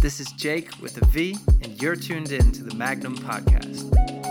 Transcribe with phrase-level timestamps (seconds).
[0.00, 4.29] This is Jake with a V, and you're tuned in to the Magnum Podcast.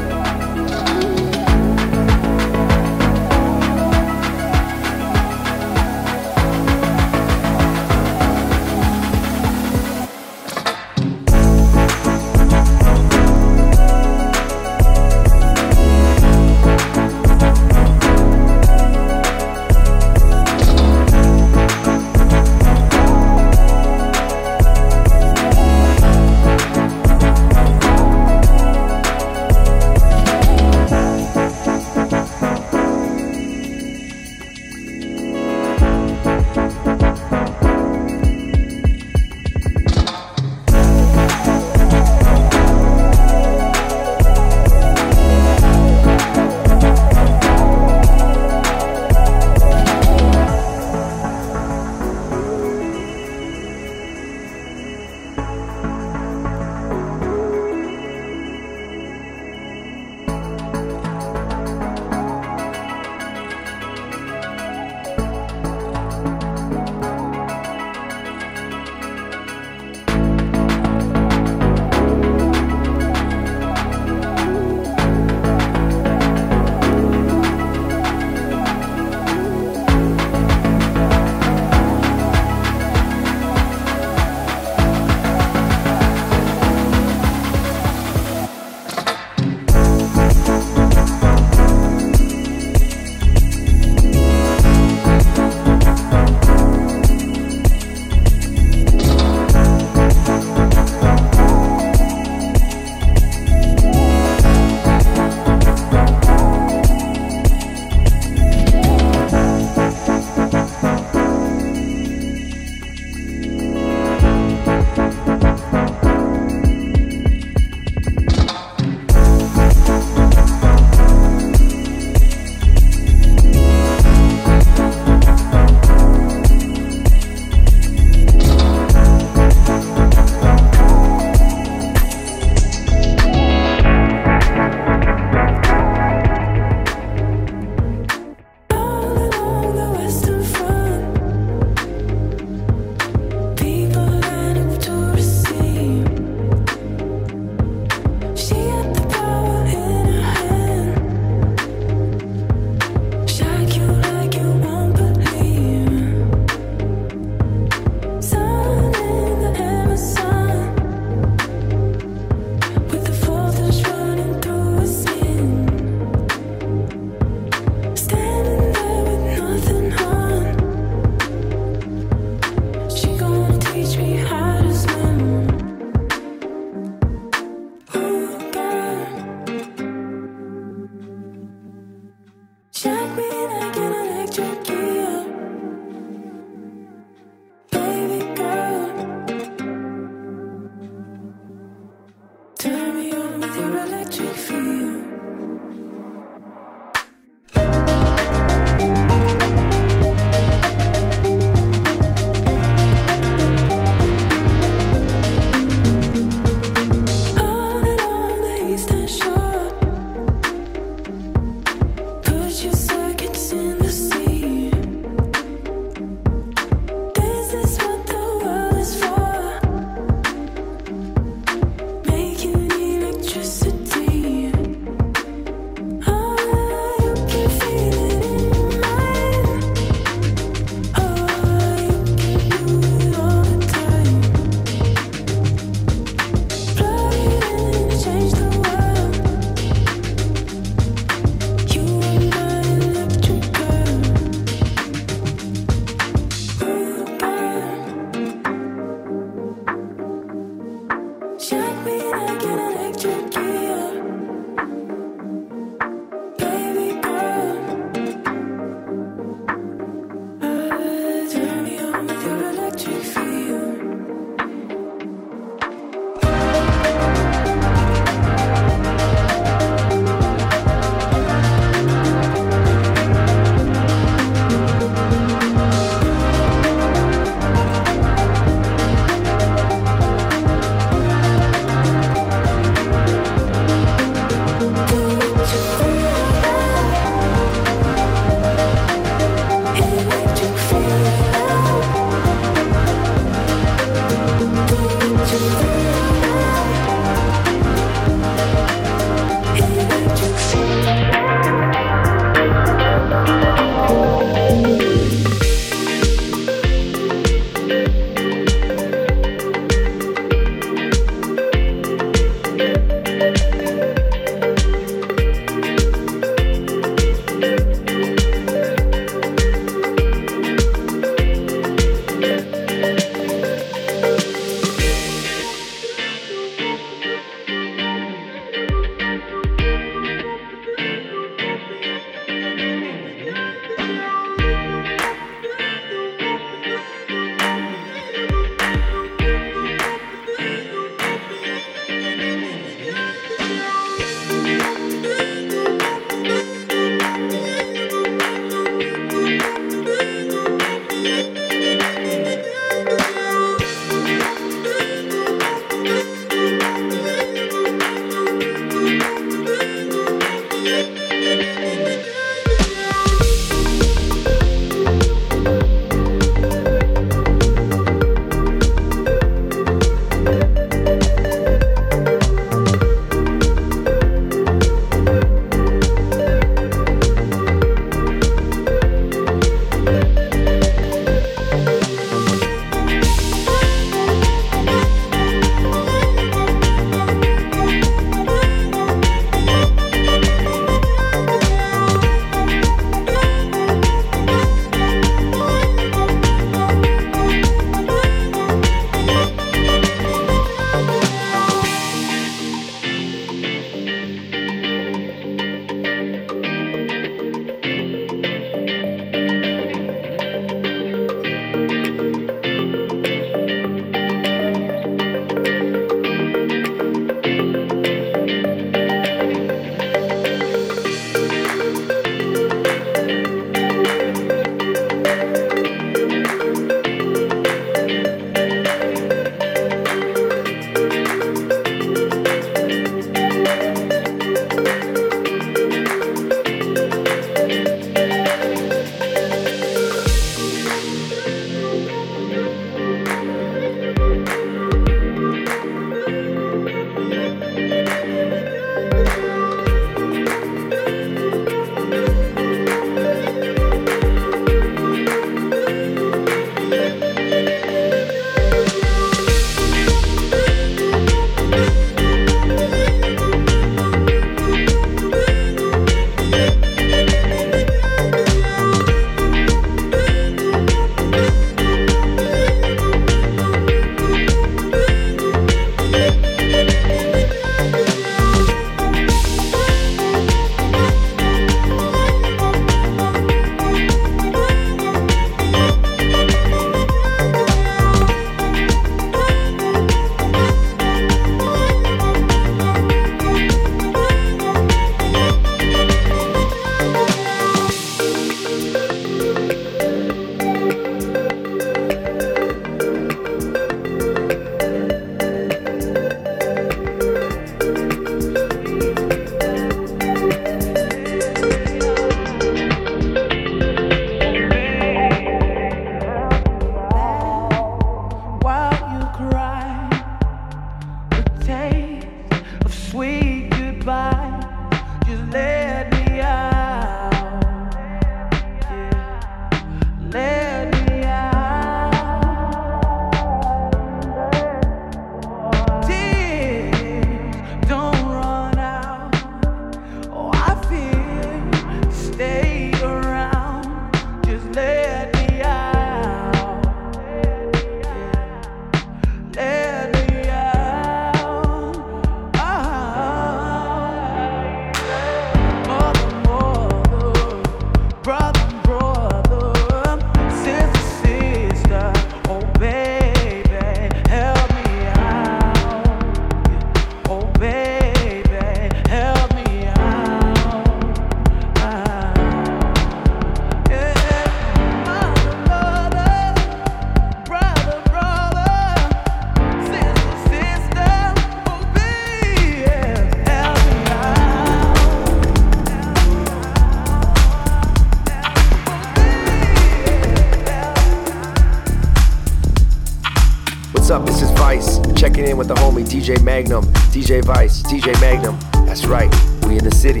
[596.08, 596.64] DJ Magnum.
[596.90, 598.38] DJ Vice, DJ Magnum.
[598.64, 600.00] That's right, we in the city.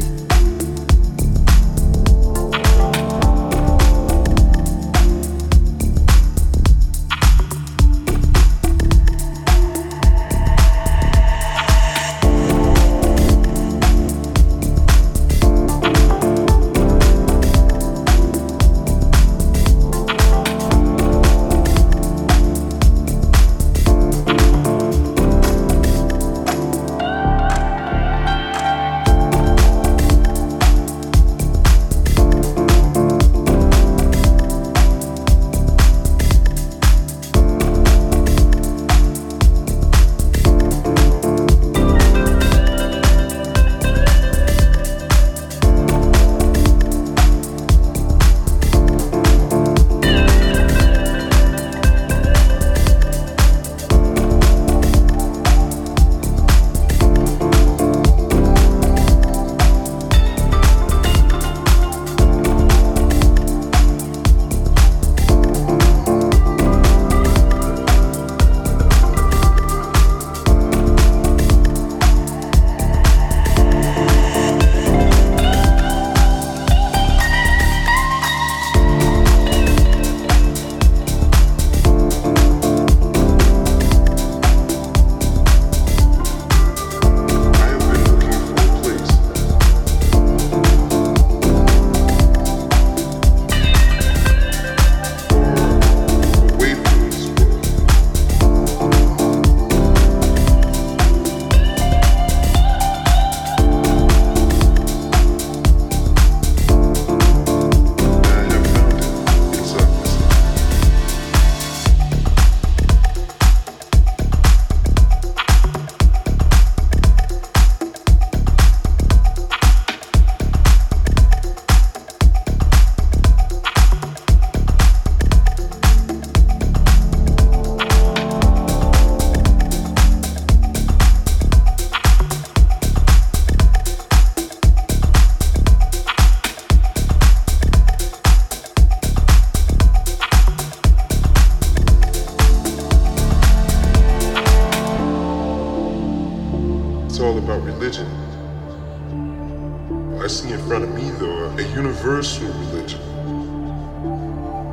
[150.98, 153.00] neither a universal religion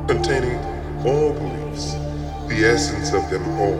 [0.08, 0.58] containing
[1.06, 1.92] all beliefs,
[2.48, 3.78] the essence of them all.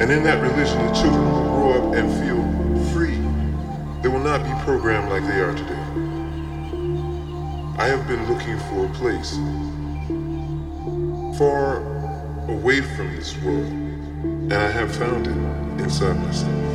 [0.00, 2.42] And in that religion, the children will grow up and feel
[2.92, 3.18] free.
[4.02, 5.74] They will not be programmed like they are today.
[7.78, 9.36] I have been looking for a place
[11.38, 11.78] far
[12.48, 16.67] away from this world, and I have found it inside myself.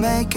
[0.00, 0.36] Make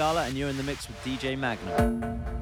[0.00, 2.39] Sigala, and you're in the mix with DJ Magnum.